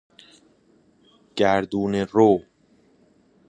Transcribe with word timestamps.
گردونه 1.35 2.05
رو 2.13 2.39